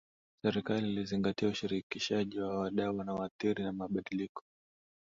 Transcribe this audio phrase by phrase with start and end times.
[0.43, 4.43] Serikali ilizingatia ushirikishaji wa wadau wanaoathirika na mabadiliko